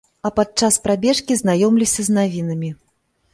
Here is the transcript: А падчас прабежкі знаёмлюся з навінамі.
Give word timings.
А 0.27 0.29
падчас 0.37 0.79
прабежкі 0.87 1.37
знаёмлюся 1.41 2.07
з 2.09 2.17
навінамі. 2.17 2.73